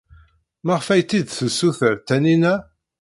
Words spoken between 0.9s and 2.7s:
tt-id-tessuter Taninna?